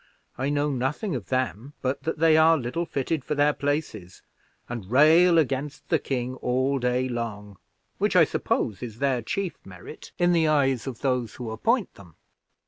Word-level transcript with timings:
I 0.35 0.49
know 0.49 0.71
nothing 0.71 1.13
of 1.13 1.27
them, 1.27 1.73
but 1.83 2.01
that 2.05 2.17
they 2.17 2.35
are 2.35 2.57
little 2.57 2.87
fitted 2.87 3.23
for 3.23 3.35
their 3.35 3.53
places, 3.53 4.23
and 4.67 4.89
rail 4.89 5.37
against 5.37 5.87
the 5.89 5.99
king 5.99 6.37
all 6.37 6.79
day 6.79 7.07
long, 7.07 7.59
which, 7.99 8.15
I 8.15 8.23
suppose, 8.23 8.81
is 8.81 8.97
their 8.97 9.21
chief 9.21 9.63
merit 9.63 10.11
in 10.17 10.31
the 10.33 10.47
eyes 10.47 10.87
of 10.87 11.01
those 11.01 11.35
who 11.35 11.51
appoint 11.51 11.93
them. 11.93 12.15